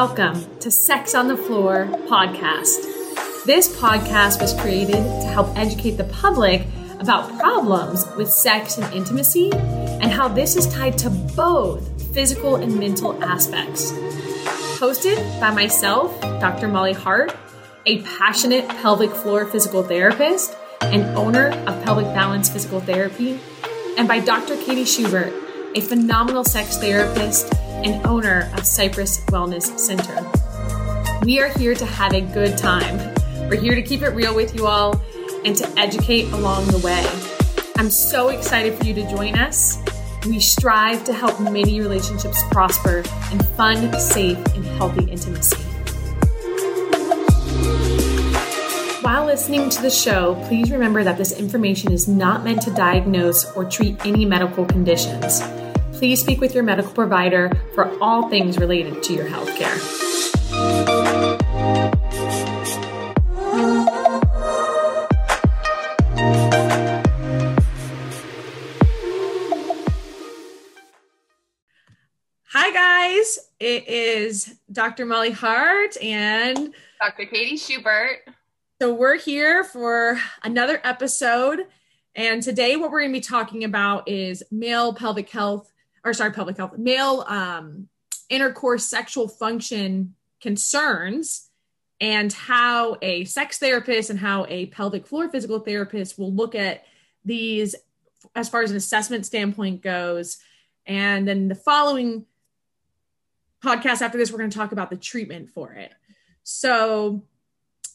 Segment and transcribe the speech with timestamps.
[0.00, 3.44] Welcome to Sex on the Floor podcast.
[3.44, 6.68] This podcast was created to help educate the public
[7.00, 12.78] about problems with sex and intimacy and how this is tied to both physical and
[12.78, 13.90] mental aspects.
[14.78, 16.68] Hosted by myself, Dr.
[16.68, 17.36] Molly Hart,
[17.84, 23.40] a passionate pelvic floor physical therapist and owner of Pelvic Balance Physical Therapy,
[23.96, 24.56] and by Dr.
[24.58, 25.34] Katie Schubert,
[25.74, 27.52] a phenomenal sex therapist
[27.84, 30.26] and owner of Cypress Wellness Center.
[31.24, 33.14] We are here to have a good time.
[33.48, 35.00] We're here to keep it real with you all
[35.44, 37.06] and to educate along the way.
[37.76, 39.78] I'm so excited for you to join us.
[40.26, 42.98] We strive to help many relationships prosper
[43.30, 45.67] in fun, safe, and healthy intimacy.
[49.28, 53.64] Listening to the show, please remember that this information is not meant to diagnose or
[53.64, 55.40] treat any medical conditions
[55.98, 59.76] please speak with your medical provider for all things related to your health care.
[72.52, 73.40] Hi, guys.
[73.58, 75.04] It is Dr.
[75.04, 77.26] Molly Hart and Dr.
[77.26, 78.20] Katie Schubert.
[78.80, 81.66] So, we're here for another episode.
[82.14, 85.72] And today, what we're going to be talking about is male pelvic health
[86.04, 87.88] or sorry, public health, male um,
[88.28, 91.50] intercourse sexual function concerns
[92.00, 96.84] and how a sex therapist and how a pelvic floor physical therapist will look at
[97.24, 97.74] these
[98.36, 100.38] as far as an assessment standpoint goes.
[100.86, 102.26] And then the following
[103.60, 105.92] podcast after this, we're going to talk about the treatment for it.
[106.44, 107.24] So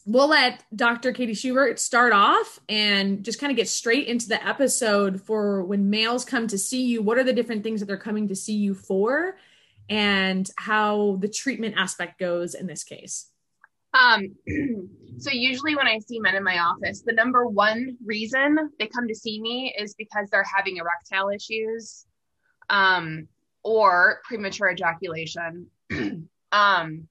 [0.06, 1.12] we'll let Dr.
[1.12, 5.90] Katie Schubert start off and just kind of get straight into the episode for when
[5.90, 7.02] males come to see you.
[7.02, 9.36] What are the different things that they're coming to see you for,
[9.88, 13.30] and how the treatment aspect goes in this case?
[13.94, 14.34] Um,
[15.18, 19.08] so usually when I see men in my office, the number one reason they come
[19.08, 22.06] to see me is because they're having erectile issues,
[22.68, 23.28] um,
[23.62, 25.66] or premature ejaculation.
[26.52, 27.08] um,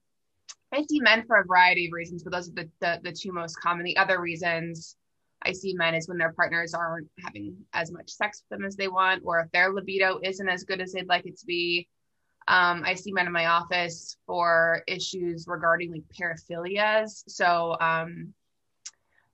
[0.74, 3.32] I see men for a variety of reasons, but those are the, the, the two
[3.32, 3.84] most common.
[3.84, 4.96] The other reasons
[5.42, 8.76] I see men is when their partners aren't having as much sex with them as
[8.76, 11.88] they want, or if their libido isn't as good as they'd like it to be.
[12.48, 17.22] Um, I see men in my office for issues regarding like paraphilias.
[17.28, 18.34] So, um,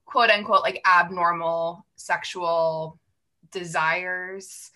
[0.04, 2.98] quote unquote, like abnormal sexual
[3.50, 4.70] desires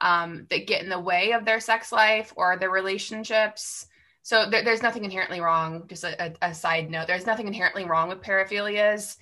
[0.00, 3.86] um, that get in the way of their sex life or their relationships.
[4.22, 5.84] So there, there's nothing inherently wrong.
[5.88, 9.16] Just a, a, a, side note: there's nothing inherently wrong with paraphilias.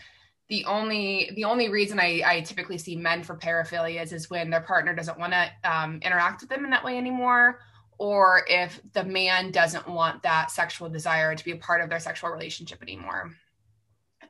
[0.48, 4.60] The only the only reason I, I typically see men for paraphilias is when their
[4.60, 7.60] partner doesn't want to um, interact with them in that way anymore,
[7.98, 12.00] or if the man doesn't want that sexual desire to be a part of their
[12.00, 13.32] sexual relationship anymore.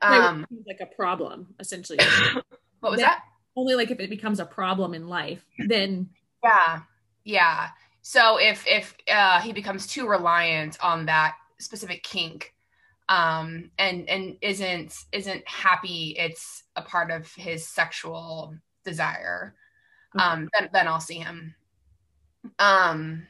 [0.01, 1.99] Um, like a problem, essentially.
[2.79, 3.23] what was that?
[3.55, 6.09] Only like if it becomes a problem in life, then
[6.43, 6.81] yeah,
[7.23, 7.67] yeah.
[8.01, 12.53] So if if uh, he becomes too reliant on that specific kink,
[13.09, 19.55] um, and and isn't isn't happy, it's a part of his sexual desire.
[20.15, 20.23] Okay.
[20.23, 21.55] Um, then then I'll see him.
[22.57, 23.27] Um,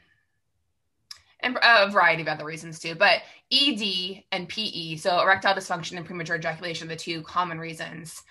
[1.41, 3.21] and a variety of other reasons too, but
[3.51, 8.23] ED and PE, so erectile dysfunction and premature ejaculation, are the two common reasons.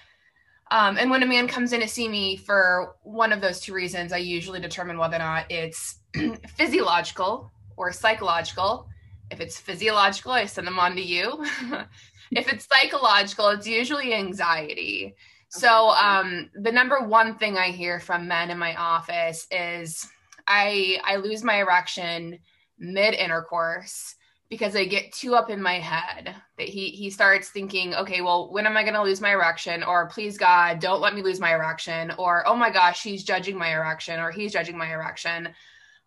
[0.71, 3.75] Um, and when a man comes in to see me for one of those two
[3.75, 6.00] reasons, I usually determine whether or not it's
[6.57, 8.89] physiological or psychological.
[9.31, 11.45] If it's physiological, I send them on to you.
[12.31, 15.15] if it's psychological, it's usually anxiety.
[15.49, 20.09] So, um, the number one thing I hear from men in my office is
[20.47, 22.39] I I lose my erection
[22.79, 24.15] mid intercourse
[24.49, 28.53] because I get too up in my head that he he starts thinking, okay, well,
[28.53, 29.83] when am I going to lose my erection?
[29.83, 32.13] Or please God, don't let me lose my erection.
[32.19, 35.49] Or oh my gosh, she's judging my erection, or he's judging my erection.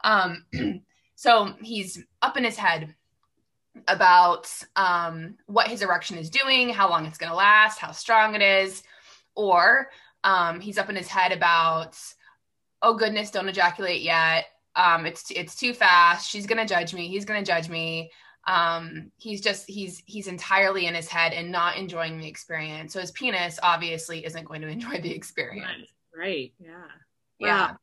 [0.04, 0.46] Um,
[1.16, 2.94] so he's up in his head
[3.88, 8.36] about um, what his erection is doing, how long it's going to last, how strong
[8.36, 8.84] it is,
[9.36, 9.90] or
[10.24, 11.98] um, he's up in his head about,
[12.82, 14.46] oh goodness, don't ejaculate yet.
[14.76, 16.30] Um, it's it's too fast.
[16.30, 17.08] She's gonna judge me.
[17.08, 18.10] He's gonna judge me.
[18.48, 22.92] Um, he's just he's he's entirely in his head and not enjoying the experience.
[22.92, 25.92] So his penis obviously isn't going to enjoy the experience.
[26.16, 26.26] Right.
[26.26, 26.54] right.
[26.60, 26.86] Yeah.
[27.40, 27.68] Yeah.
[27.68, 27.78] Wow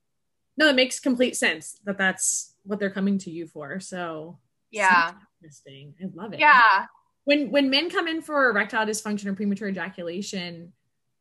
[0.60, 3.80] no, it makes complete sense that that's what they're coming to you for.
[3.80, 4.38] So
[4.70, 5.12] yeah,
[5.42, 5.94] interesting.
[6.00, 6.40] I love it.
[6.40, 6.84] Yeah.
[7.24, 10.72] When when men come in for erectile dysfunction or premature ejaculation,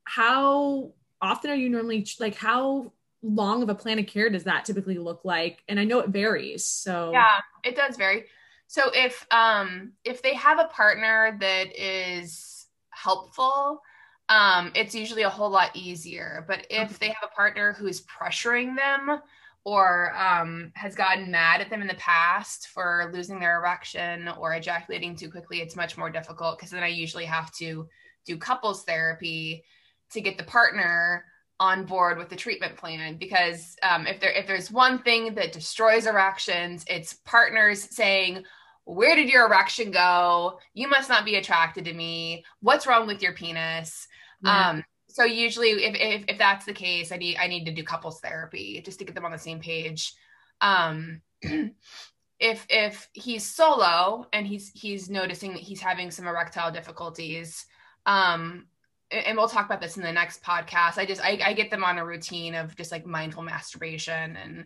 [0.03, 0.91] how
[1.21, 2.91] often are you normally like how
[3.21, 5.63] long of a plan of care does that typically look like?
[5.69, 6.65] And I know it varies.
[6.65, 8.25] So yeah, it does vary.
[8.67, 13.81] So if um if they have a partner that is helpful,
[14.29, 16.45] um, it's usually a whole lot easier.
[16.47, 19.19] But if they have a partner who's pressuring them
[19.65, 24.53] or um, has gotten mad at them in the past for losing their erection or
[24.53, 27.87] ejaculating too quickly, it's much more difficult because then I usually have to
[28.25, 29.63] do couples therapy
[30.11, 31.25] to get the partner
[31.59, 35.51] on board with the treatment plan because um, if there if there's one thing that
[35.51, 38.43] destroys erections, it's partners saying,
[38.85, 40.59] "Where did your erection go?
[40.73, 42.45] You must not be attracted to me.
[42.61, 44.07] What's wrong with your penis?"
[44.43, 44.69] Yeah.
[44.69, 47.83] Um, so usually, if, if if that's the case, I need I need to do
[47.83, 50.13] couples therapy just to get them on the same page.
[50.61, 57.65] Um, if if he's solo and he's he's noticing that he's having some erectile difficulties,
[58.05, 58.67] um,
[59.11, 60.97] and we'll talk about this in the next podcast.
[60.97, 64.65] I just I, I get them on a routine of just like mindful masturbation, and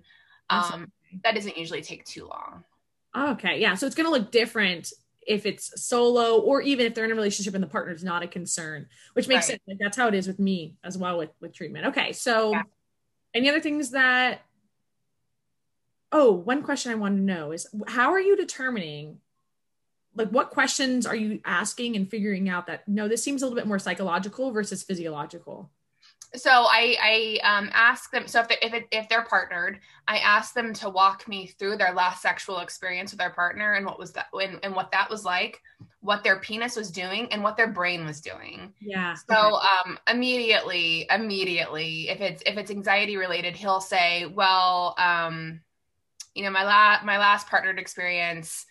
[0.50, 0.92] um,
[1.24, 2.64] that doesn't usually take too long.
[3.16, 3.76] Okay, yeah.
[3.76, 4.92] So it's going to look different
[5.28, 8.24] if it's solo or even if they're in a relationship and the partner is not
[8.24, 9.52] a concern, which makes right.
[9.54, 9.62] sense.
[9.68, 11.88] Like that's how it is with me as well with with treatment.
[11.88, 12.64] Okay, so yeah.
[13.34, 14.42] any other things that?
[16.12, 19.18] Oh, one question I want to know is how are you determining
[20.16, 23.56] like what questions are you asking and figuring out that no this seems a little
[23.56, 25.72] bit more psychological versus physiological
[26.36, 30.18] so i i um, ask them so if they, if, it, if they're partnered i
[30.18, 34.00] ask them to walk me through their last sexual experience with their partner and what
[34.00, 35.62] was that and, and what that was like
[36.04, 38.74] what their penis was doing and what their brain was doing.
[38.82, 39.14] Yeah.
[39.14, 45.62] So um immediately immediately if it's if it's anxiety related he'll say well um
[46.36, 48.66] you know my last my last partnered experience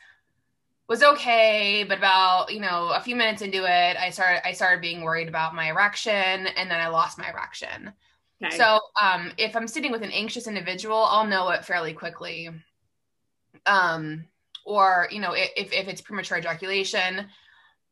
[0.93, 4.83] was okay, but about you know a few minutes into it, I started I started
[4.83, 7.95] being worried about my erection, and then I lost my erection.
[8.45, 8.55] Okay.
[8.55, 12.51] So um, if I'm sitting with an anxious individual, I'll know it fairly quickly.
[13.65, 14.27] Um,
[14.67, 17.21] or you know if if it's premature ejaculation,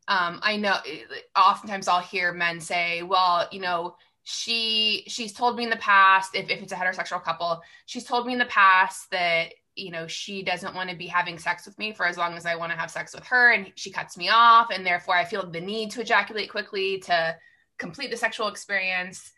[0.06, 0.76] um, I know
[1.34, 6.34] oftentimes I'll hear men say, well, you know she she's told me in the past
[6.34, 10.06] if, if it's a heterosexual couple she's told me in the past that you know
[10.06, 12.72] she doesn't want to be having sex with me for as long as i want
[12.72, 15.60] to have sex with her and she cuts me off and therefore i feel the
[15.60, 17.36] need to ejaculate quickly to
[17.80, 19.32] complete the sexual experience.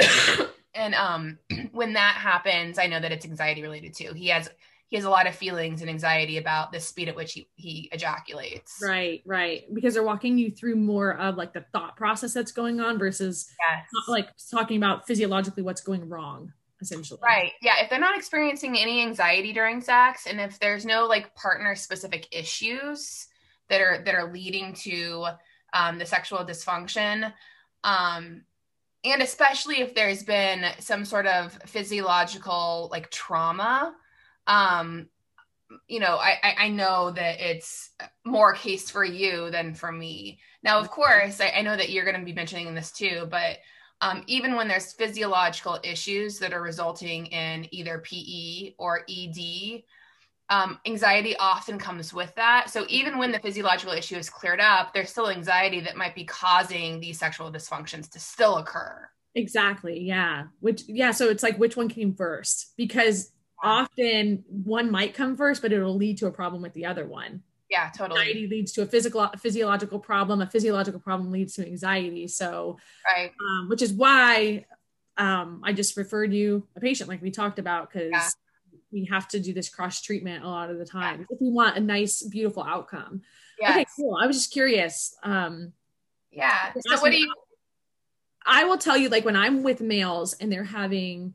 [0.76, 1.38] And um
[1.70, 4.12] when that happens i know that it's anxiety related too.
[4.12, 4.50] He has
[4.88, 7.88] he has a lot of feelings and anxiety about the speed at which he, he
[7.92, 8.80] ejaculates.
[8.82, 9.72] Right right.
[9.72, 13.48] Because they're walking you through more of like the thought process that's going on versus
[13.70, 13.86] yes.
[14.08, 16.52] like talking about physiologically what's going wrong
[16.84, 17.20] essentially.
[17.22, 17.52] Right.
[17.60, 17.82] Yeah.
[17.82, 22.28] If they're not experiencing any anxiety during sex and if there's no like partner specific
[22.30, 23.26] issues
[23.68, 25.26] that are that are leading to
[25.72, 27.32] um, the sexual dysfunction,
[27.82, 28.42] um,
[29.02, 33.94] and especially if there's been some sort of physiological like trauma,
[34.46, 35.08] um,
[35.88, 37.90] you know, I, I know that it's
[38.24, 40.38] more case for you than for me.
[40.62, 43.58] Now, of course, I, I know that you're going to be mentioning this too, but
[44.00, 49.82] um, even when there's physiological issues that are resulting in either PE or ED,
[50.50, 52.68] um, anxiety often comes with that.
[52.68, 56.24] So even when the physiological issue is cleared up, there's still anxiety that might be
[56.24, 59.08] causing these sexual dysfunctions to still occur.
[59.34, 60.00] Exactly.
[60.00, 60.44] Yeah.
[60.60, 61.12] Which, yeah.
[61.12, 62.74] So it's like which one came first?
[62.76, 67.06] Because often one might come first, but it'll lead to a problem with the other
[67.06, 67.42] one
[67.74, 68.20] yeah totally.
[68.20, 72.28] Anxiety leads to a physical a physiological problem a physiological problem leads to anxiety.
[72.28, 73.32] So right.
[73.40, 74.64] um, which is why
[75.16, 78.28] um, i just referred you a patient like we talked about because yeah.
[78.90, 81.26] we have to do this cross treatment a lot of the time yeah.
[81.30, 83.22] if we want a nice beautiful outcome.
[83.62, 84.16] Okay cool.
[84.20, 85.72] I was just curious um,
[86.30, 86.72] yeah.
[86.88, 87.32] So what do you
[88.46, 91.34] i will tell you like when i'm with males and they're having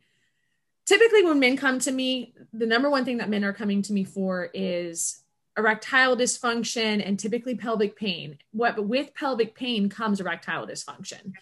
[0.86, 3.94] typically when men come to me the number one thing that men are coming to
[3.94, 5.24] me for is
[5.60, 8.38] erectile dysfunction and typically pelvic pain.
[8.52, 11.34] What with pelvic pain comes erectile dysfunction.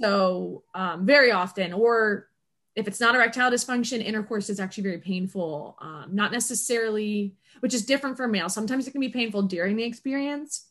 [0.00, 2.28] So um, very often, or
[2.74, 5.76] if it's not erectile dysfunction, intercourse is actually very painful.
[5.80, 8.48] Um, not necessarily, which is different for male.
[8.48, 10.66] Sometimes it can be painful during the experience.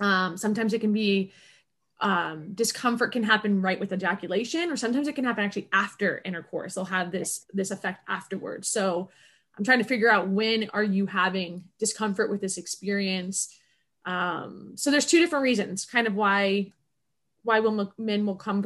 [0.00, 1.32] Um, sometimes it can be
[2.00, 6.74] um, discomfort can happen right with ejaculation, or sometimes it can happen actually after intercourse.
[6.74, 8.68] They'll have this this effect afterwards.
[8.68, 9.10] So
[9.56, 13.56] I'm trying to figure out when are you having discomfort with this experience.
[14.04, 16.72] Um, so there's two different reasons, kind of why
[17.42, 18.62] why will men will come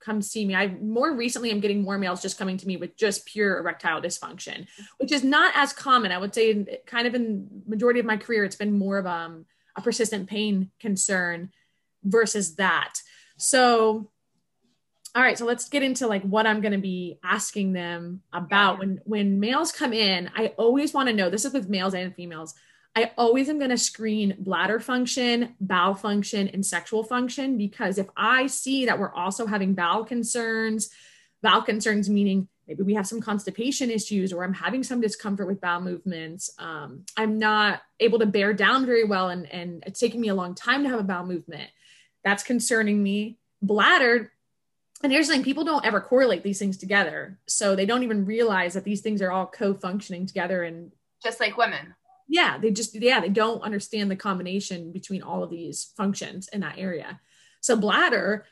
[0.00, 0.54] come see me.
[0.54, 4.00] I more recently I'm getting more males just coming to me with just pure erectile
[4.00, 4.66] dysfunction,
[4.98, 6.12] which is not as common.
[6.12, 9.46] I would say kind of in majority of my career, it's been more of um,
[9.76, 11.50] a persistent pain concern
[12.04, 12.94] versus that.
[13.38, 14.10] So
[15.16, 18.78] all right so let's get into like what i'm going to be asking them about
[18.78, 22.14] when when males come in i always want to know this is with males and
[22.14, 22.54] females
[22.98, 28.06] I always am going to screen bladder function, bowel function, and sexual function because if
[28.16, 30.88] I see that we're also having bowel concerns,
[31.42, 35.60] bowel concerns meaning maybe we have some constipation issues or I'm having some discomfort with
[35.60, 40.22] bowel movements, um, I'm not able to bear down very well, and, and it's taking
[40.22, 41.68] me a long time to have a bowel movement.
[42.24, 43.36] That's concerning me.
[43.60, 44.32] Bladder,
[45.02, 47.38] and here's the thing people don't ever correlate these things together.
[47.46, 51.40] So they don't even realize that these things are all co functioning together and just
[51.40, 51.94] like women.
[52.28, 56.60] Yeah they just yeah they don't understand the combination between all of these functions in
[56.60, 57.20] that area.
[57.60, 58.46] So bladder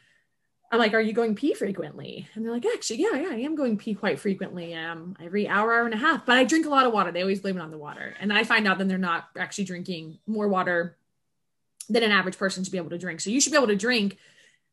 [0.72, 2.28] i'm like are you going pee frequently?
[2.34, 5.72] And they're like actually yeah yeah i am going pee quite frequently um every hour
[5.72, 6.26] hour and a half.
[6.26, 7.10] But i drink a lot of water.
[7.10, 8.14] They always blame it on the water.
[8.20, 10.96] And i find out then they're not actually drinking more water
[11.88, 13.20] than an average person should be able to drink.
[13.20, 14.18] So you should be able to drink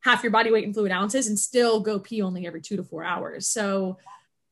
[0.03, 2.83] half your body weight in fluid ounces and still go pee only every two to
[2.83, 3.97] four hours so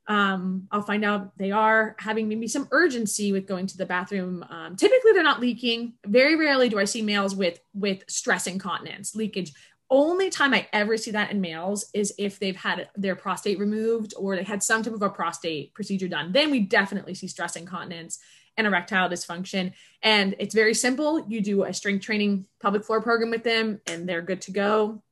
[0.09, 4.43] um, I'll find out they are having maybe some urgency with going to the bathroom.
[4.49, 5.93] Um, typically, they're not leaking.
[6.03, 9.53] Very rarely do I see males with with stress incontinence leakage.
[9.91, 14.15] Only time I ever see that in males is if they've had their prostate removed
[14.17, 16.31] or they had some type of a prostate procedure done.
[16.31, 18.19] Then we definitely see stress incontinence
[18.57, 19.73] and erectile dysfunction.
[20.01, 21.25] And it's very simple.
[21.27, 25.03] You do a strength training pelvic floor program with them, and they're good to go.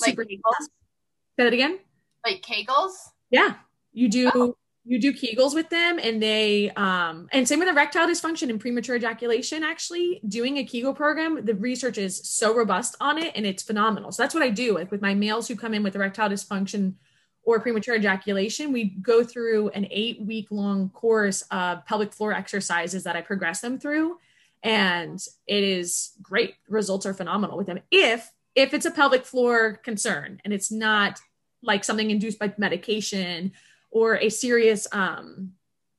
[0.00, 0.24] Like Super.
[0.24, 0.64] Kegels?
[1.38, 1.78] Say that again.
[2.24, 2.92] Like Kegels.
[3.30, 3.54] Yeah,
[3.92, 4.56] you do oh.
[4.84, 8.96] you do Kegels with them, and they um and same with erectile dysfunction and premature
[8.96, 9.62] ejaculation.
[9.62, 14.12] Actually, doing a Kegel program, the research is so robust on it, and it's phenomenal.
[14.12, 16.94] So that's what I do like with my males who come in with erectile dysfunction
[17.42, 23.04] or premature ejaculation, we go through an eight week long course of pelvic floor exercises
[23.04, 24.18] that I progress them through.
[24.62, 26.54] And it is great.
[26.68, 27.80] Results are phenomenal with them.
[27.90, 31.20] If if it's a pelvic floor concern and it's not
[31.62, 33.52] like something induced by medication
[33.90, 35.52] or a serious um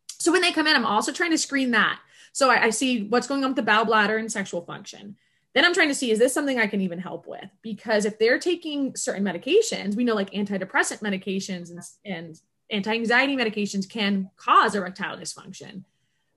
[0.07, 1.99] so when they come in i'm also trying to screen that.
[2.33, 5.17] So I, I, see what's going on with the bowel bladder and sexual function.
[5.53, 7.49] Then i'm trying to see is this something i can even help with?
[7.61, 12.39] Because if they're taking certain medications we know like antidepressant medications and, and
[12.69, 15.83] anti-anxiety medications can cause erectile dysfunction.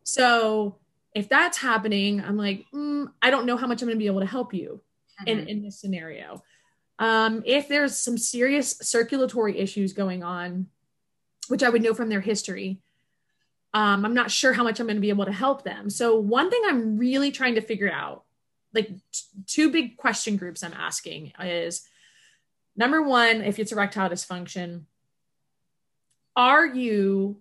[0.02, 0.78] So
[1.14, 4.06] if that's happening i'm like mm, i don't know how much i'm going to be
[4.06, 4.80] able to help you
[5.20, 5.28] mm-hmm.
[5.28, 6.42] in, in this scenario
[6.98, 10.66] um, if there's some serious circulatory issues going on
[11.48, 12.80] which I would know from their history.
[13.72, 15.90] Um, I'm not sure how much I'm going to be able to help them.
[15.90, 18.24] So, one thing I'm really trying to figure out,
[18.72, 21.86] like t- two big question groups I'm asking is
[22.76, 24.82] number one, if it's erectile dysfunction,
[26.36, 27.40] are you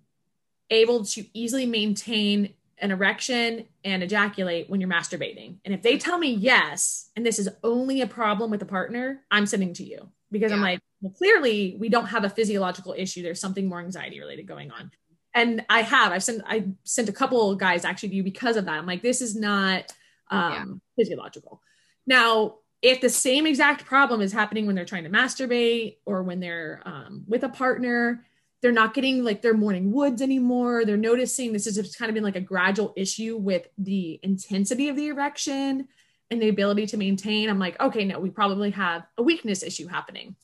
[0.70, 5.58] able to easily maintain an erection and ejaculate when you're masturbating?
[5.66, 9.22] And if they tell me yes, and this is only a problem with a partner,
[9.32, 10.58] I'm sending to you because yeah.
[10.58, 13.22] I'm like, well, clearly we don't have a physiological issue.
[13.22, 14.92] There's something more anxiety related going on.
[15.36, 18.66] And I have, I've sent, I sent a couple guys actually to you because of
[18.66, 18.78] that.
[18.78, 19.92] I'm like, this is not
[20.30, 20.66] um, yeah.
[21.04, 21.62] physiological.
[22.06, 26.40] Now, if the same exact problem is happening when they're trying to masturbate or when
[26.40, 28.26] they're um, with a partner,
[28.64, 30.86] they're not getting like their morning woods anymore.
[30.86, 34.96] They're noticing this is kind of been like a gradual issue with the intensity of
[34.96, 35.90] the erection
[36.32, 39.88] and the ability to maintain, I'm like, okay, no, we probably have a weakness issue
[39.88, 40.38] happening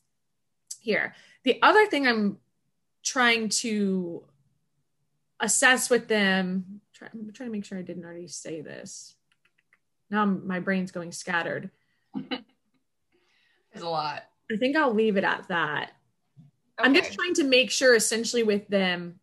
[0.81, 1.15] here.
[1.45, 2.39] The other thing I'm
[3.03, 4.25] trying to
[5.39, 9.15] assess with them, try, I'm trying to make sure I didn't already say this.
[10.11, 11.69] Now my brain's going scattered.
[12.29, 12.43] There's
[13.81, 14.25] a lot.
[14.51, 15.93] I think I'll leave it at that.
[16.79, 16.87] Okay.
[16.87, 19.19] I'm just trying to make sure essentially with them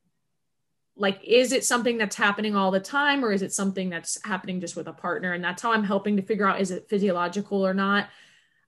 [0.96, 4.60] like is it something that's happening all the time or is it something that's happening
[4.60, 5.32] just with a partner?
[5.32, 8.08] And that's how i'm helping to figure out is it physiological or not.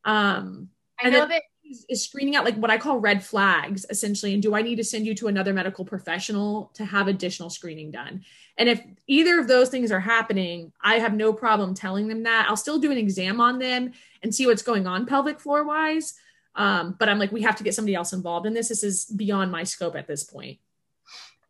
[0.04, 0.68] Um
[1.02, 1.42] i know that
[1.88, 4.34] is screening out like what i call red flags essentially.
[4.34, 7.90] And do i need to send you to another medical professional to have additional screening
[7.90, 8.24] done?
[8.56, 12.46] And if either of those things are happening i have no problem telling them that.
[12.48, 13.92] I'll still do an exam on them
[14.22, 16.14] and see what's going on pelvic floor wise
[16.58, 19.06] um, but i'm like we have to get somebody else involved in this this is
[19.06, 20.58] beyond my scope at this point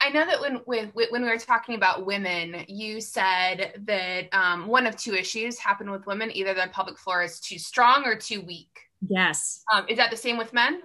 [0.01, 4.69] I know that when when when we were talking about women, you said that um,
[4.69, 8.15] one of two issues happen with women: either the pelvic floor is too strong or
[8.15, 8.79] too weak.
[9.09, 9.65] Yes.
[9.73, 10.83] Um, is that the same with men?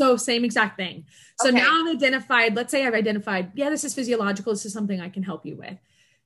[0.00, 1.04] So same exact thing.
[1.40, 1.58] So okay.
[1.58, 2.56] now I've identified.
[2.56, 3.52] Let's say I've identified.
[3.54, 4.52] Yeah, this is physiological.
[4.52, 5.78] This is something I can help you with.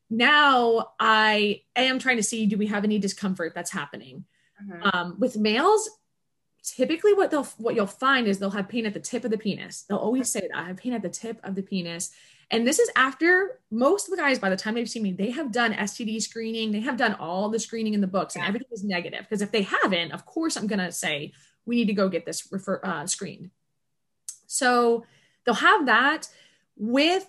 [0.09, 4.25] Now I am trying to see: do we have any discomfort that's happening?
[4.63, 4.89] Mm-hmm.
[4.93, 5.89] Um, with males,
[6.63, 9.39] typically what they'll what you'll find is they'll have pain at the tip of the
[9.39, 9.83] penis.
[9.83, 12.11] They'll always say that I have pain at the tip of the penis.
[12.53, 15.31] And this is after most of the guys, by the time they've seen me, they
[15.31, 16.73] have done STD screening.
[16.73, 19.21] They have done all the screening in the books, and everything is negative.
[19.21, 21.33] Because if they haven't, of course, I'm going to say
[21.65, 23.51] we need to go get this refer uh, screened.
[24.49, 25.05] So
[25.45, 26.29] they'll have that
[26.77, 27.25] with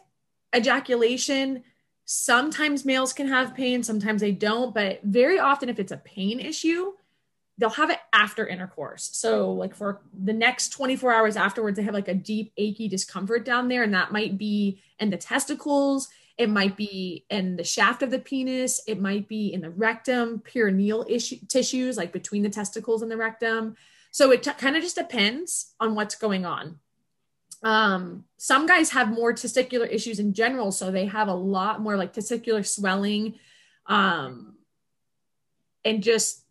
[0.55, 1.63] ejaculation
[2.13, 6.41] Sometimes males can have pain, sometimes they don't, but very often, if it's a pain
[6.41, 6.91] issue,
[7.61, 9.11] they'll have it after intercourse.
[9.13, 13.45] So, like for the next 24 hours afterwards, they have like a deep, achy discomfort
[13.45, 16.09] down there, and that might be in the testicles.
[16.39, 18.81] It might be in the shaft of the penis.
[18.87, 23.17] It might be in the rectum, perineal issue, tissues, like between the testicles and the
[23.17, 23.75] rectum.
[24.09, 26.79] So it t- kind of just depends on what's going on.
[27.61, 31.95] Um, some guys have more testicular issues in general, so they have a lot more
[31.95, 33.35] like testicular swelling,
[33.85, 34.55] um,
[35.85, 36.41] and just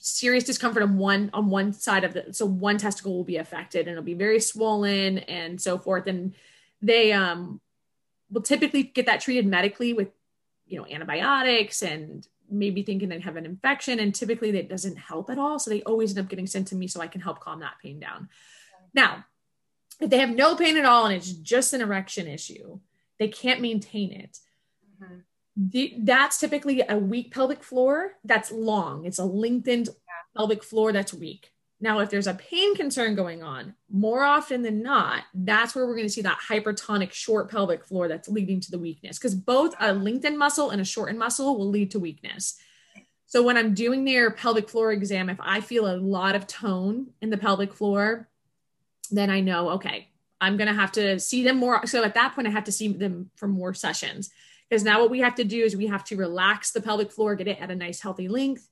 [0.00, 3.80] serious discomfort on one on one side of the so one testicle will be affected
[3.80, 6.06] and it'll be very swollen and so forth.
[6.06, 6.34] And
[6.82, 7.60] they um
[8.30, 10.08] will typically get that treated medically with
[10.66, 13.98] you know antibiotics and maybe thinking they have an infection.
[13.98, 15.58] And typically that doesn't help at all.
[15.58, 17.74] So they always end up getting sent to me so i can help calm that
[17.82, 18.28] pain down.
[18.94, 19.24] Now
[20.00, 22.80] if they have no pain at all and it's just an erection issue
[23.18, 24.38] they can't maintain it.
[25.02, 25.20] Mm-hmm
[25.56, 29.06] the, that's typically a weak pelvic floor that's long.
[29.06, 30.36] It's a lengthened yeah.
[30.36, 31.50] pelvic floor that's weak.
[31.78, 35.94] Now, if there's a pain concern going on, more often than not, that's where we're
[35.94, 39.74] going to see that hypertonic short pelvic floor that's leading to the weakness because both
[39.78, 42.58] a lengthened muscle and a shortened muscle will lead to weakness.
[43.26, 47.08] So, when I'm doing their pelvic floor exam, if I feel a lot of tone
[47.20, 48.28] in the pelvic floor,
[49.10, 50.08] then I know, okay,
[50.40, 51.86] I'm going to have to see them more.
[51.86, 54.30] So, at that point, I have to see them for more sessions.
[54.68, 57.36] Because now what we have to do is we have to relax the pelvic floor,
[57.36, 58.68] get it at a nice healthy length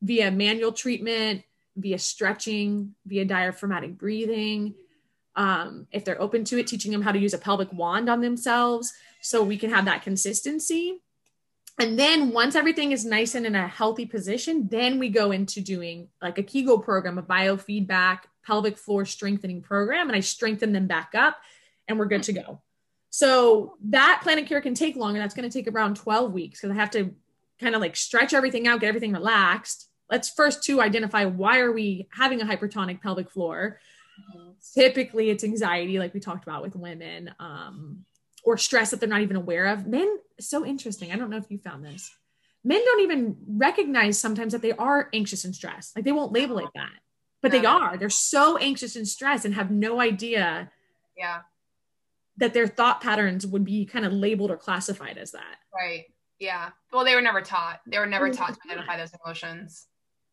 [0.00, 1.42] via manual treatment,
[1.76, 4.74] via stretching, via diaphragmatic breathing.
[5.34, 8.20] Um, if they're open to it, teaching them how to use a pelvic wand on
[8.20, 11.00] themselves so we can have that consistency.
[11.78, 15.60] And then once everything is nice and in a healthy position, then we go into
[15.62, 20.86] doing like a Kegel program, a biofeedback pelvic floor strengthening program, and I strengthen them
[20.86, 21.38] back up
[21.88, 22.60] and we're good to go.
[23.12, 25.20] So that plan of care can take longer.
[25.20, 27.14] That's going to take around 12 weeks because I have to
[27.60, 29.90] kind of like stretch everything out, get everything relaxed.
[30.10, 33.78] Let's first to identify why are we having a hypertonic pelvic floor.
[34.34, 34.52] Mm-hmm.
[34.74, 38.06] Typically, it's anxiety, like we talked about with women, um,
[38.44, 39.86] or stress that they're not even aware of.
[39.86, 41.12] Men, so interesting.
[41.12, 42.10] I don't know if you found this.
[42.64, 45.94] Men don't even recognize sometimes that they are anxious and stressed.
[45.94, 46.98] Like they won't label it that,
[47.42, 47.98] but they are.
[47.98, 50.70] They're so anxious and stressed and have no idea.
[51.14, 51.40] Yeah
[52.38, 55.56] that their thought patterns would be kind of labeled or classified as that.
[55.74, 56.06] Right.
[56.38, 56.70] Yeah.
[56.92, 57.80] Well, they were never taught.
[57.86, 59.86] They were never taught to identify those emotions.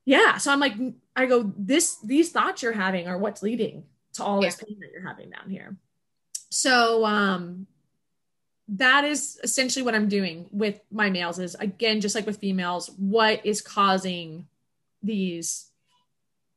[0.06, 0.38] Yeah.
[0.38, 0.74] So I'm like,
[1.16, 3.84] I go, this, these thoughts you're having are what's leading
[4.14, 5.76] to all this pain that you're having down here.
[6.50, 7.68] So, um,
[8.70, 12.90] that is essentially what I'm doing with my males is again, just like with females,
[12.98, 14.48] what is causing
[15.02, 15.70] these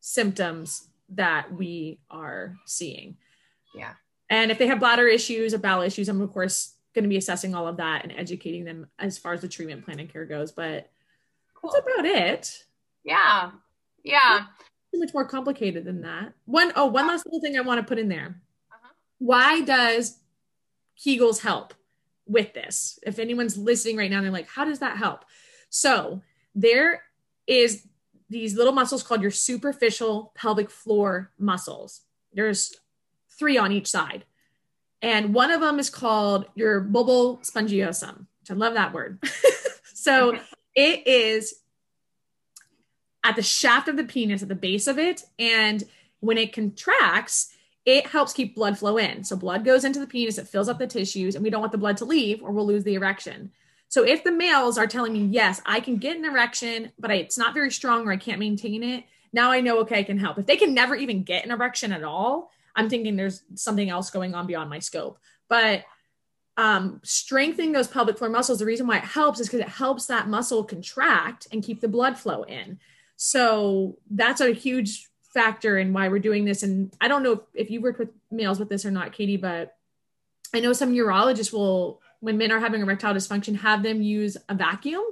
[0.00, 3.16] symptoms that we are seeing.
[3.74, 3.94] Yeah.
[4.32, 7.18] And if they have bladder issues or bowel issues, I'm of course going to be
[7.18, 10.24] assessing all of that and educating them as far as the treatment plan and care
[10.24, 10.52] goes.
[10.52, 10.90] But
[11.52, 11.70] cool.
[11.70, 12.64] that's about it.
[13.04, 13.50] Yeah.
[14.02, 14.46] Yeah.
[14.94, 16.32] much more complicated than that.
[16.46, 18.40] One oh, one last little thing I want to put in there.
[18.72, 18.92] Uh-huh.
[19.18, 20.18] Why does
[20.98, 21.74] Kegels help
[22.26, 22.98] with this?
[23.02, 25.26] If anyone's listening right now, they're like, how does that help?
[25.68, 26.22] So
[26.54, 27.02] there
[27.46, 27.86] is
[28.30, 32.00] these little muscles called your superficial pelvic floor muscles.
[32.32, 32.74] There's
[33.42, 34.24] three on each side.
[35.02, 39.18] And one of them is called your bulbal spongiosum, which I love that word.
[39.94, 40.38] so
[40.76, 41.54] it is
[43.24, 45.24] at the shaft of the penis, at the base of it.
[45.40, 45.82] And
[46.20, 47.52] when it contracts,
[47.84, 49.24] it helps keep blood flow in.
[49.24, 51.72] So blood goes into the penis, it fills up the tissues, and we don't want
[51.72, 53.50] the blood to leave or we'll lose the erection.
[53.88, 57.14] So if the males are telling me, yes, I can get an erection, but I,
[57.14, 59.02] it's not very strong or I can't maintain it,
[59.32, 60.38] now I know, okay, I can help.
[60.38, 64.10] If they can never even get an erection at all, I'm thinking there's something else
[64.10, 65.18] going on beyond my scope.
[65.48, 65.84] But
[66.56, 70.06] um, strengthening those pelvic floor muscles, the reason why it helps is because it helps
[70.06, 72.78] that muscle contract and keep the blood flow in.
[73.16, 76.62] So that's a huge factor in why we're doing this.
[76.62, 79.36] And I don't know if, if you've worked with males with this or not, Katie,
[79.36, 79.76] but
[80.54, 84.54] I know some urologists will, when men are having erectile dysfunction, have them use a
[84.54, 85.04] vacuum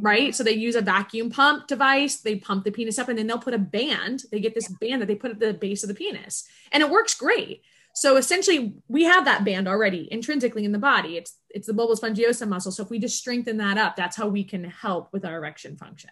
[0.00, 0.34] right?
[0.34, 3.38] So they use a vacuum pump device, they pump the penis up, and then they'll
[3.38, 4.24] put a band.
[4.30, 6.90] They get this band that they put at the base of the penis, and it
[6.90, 7.62] works great.
[7.94, 11.16] So essentially, we have that band already intrinsically in the body.
[11.16, 12.72] It's it's the bulbous spongiosum muscle.
[12.72, 15.76] So if we just strengthen that up, that's how we can help with our erection
[15.76, 16.10] function.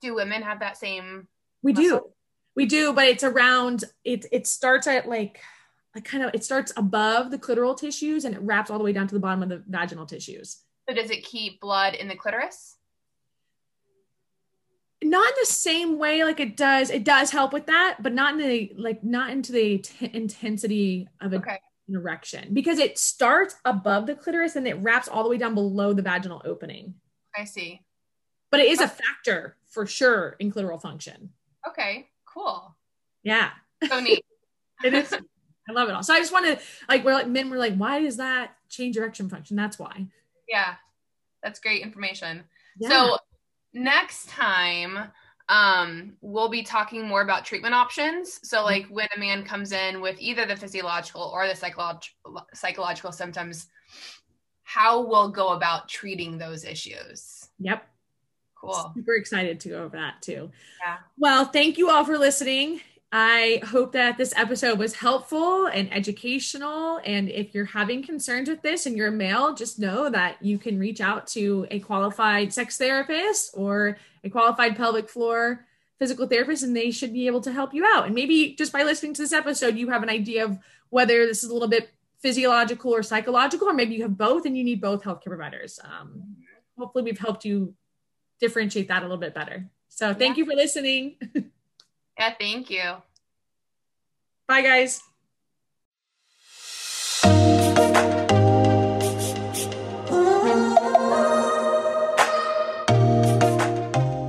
[0.00, 1.26] Do women have that same?
[1.62, 1.98] We muscle?
[1.98, 2.04] do,
[2.54, 3.84] we do, but it's around.
[4.04, 5.40] It it starts at like
[5.94, 8.92] like kind of it starts above the clitoral tissues and it wraps all the way
[8.92, 10.58] down to the bottom of the vaginal tissues.
[10.88, 12.76] So does it keep blood in the clitoris?
[15.02, 18.34] Not in the same way like it does it does help with that but not
[18.34, 21.58] in the like not into the t- intensity of it okay.
[21.88, 25.54] an erection because it starts above the clitoris and it wraps all the way down
[25.54, 26.94] below the vaginal opening.
[27.36, 27.80] I see.
[28.50, 31.30] But it is a factor for sure in clitoral function.
[31.66, 32.76] Okay, cool.
[33.22, 33.50] Yeah.
[33.88, 34.24] So neat.
[34.84, 35.12] it is.
[35.12, 36.02] I love it all.
[36.02, 36.58] So I just wanted
[36.88, 39.56] like we're like men were like, why does that change erection function?
[39.56, 40.06] That's why.
[40.48, 40.74] Yeah.
[41.42, 42.44] That's great information.
[42.78, 42.88] Yeah.
[42.88, 43.18] So
[43.72, 45.10] next time
[45.48, 50.00] um we'll be talking more about treatment options so like when a man comes in
[50.00, 53.66] with either the physiological or the psychological psychological symptoms
[54.62, 57.86] how we'll go about treating those issues Yep.
[58.60, 60.50] cool Super excited to go over that too.
[60.84, 60.98] Yeah.
[61.18, 62.80] Well, thank you all for listening.
[63.12, 67.00] I hope that this episode was helpful and educational.
[67.04, 70.58] And if you're having concerns with this and you're a male, just know that you
[70.58, 75.66] can reach out to a qualified sex therapist or a qualified pelvic floor
[75.98, 78.06] physical therapist, and they should be able to help you out.
[78.06, 81.44] And maybe just by listening to this episode, you have an idea of whether this
[81.44, 84.80] is a little bit physiological or psychological, or maybe you have both and you need
[84.80, 85.78] both healthcare providers.
[85.84, 86.36] Um,
[86.78, 87.74] hopefully, we've helped you
[88.40, 89.68] differentiate that a little bit better.
[89.88, 91.16] So, thank you for listening.
[92.20, 93.00] yeah thank you
[94.50, 95.00] Bye, guys.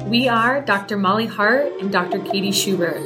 [0.06, 0.98] We are Dr.
[0.98, 2.20] Molly Hart and Dr.
[2.20, 2.98] Katie Schubert,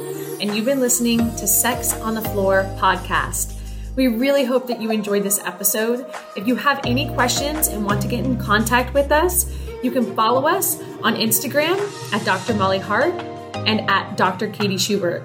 [0.42, 3.58] and you've been listening to Sex on the Floor podcast.
[3.96, 6.04] We really hope that you enjoyed this episode.
[6.36, 9.50] If you have any questions and want to get in contact with us,
[9.82, 11.80] you can follow us on Instagram
[12.12, 12.52] at Dr.
[12.52, 13.14] Molly Hart
[13.66, 14.48] and at Dr.
[14.48, 15.22] Katie Schubert,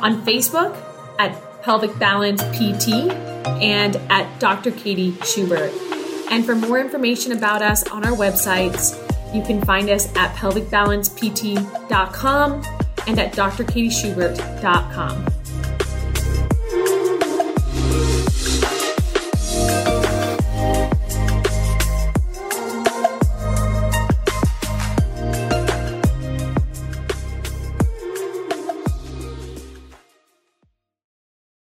[0.00, 0.76] on Facebook
[1.18, 3.10] at Pelvic Balance PT
[3.62, 4.72] and at Dr.
[4.72, 5.72] Katie Schubert.
[6.30, 8.98] And for more information about us on our websites,
[9.34, 12.62] you can find us at pelvicbalancept.com
[13.06, 15.41] and at drkatieschubert.com.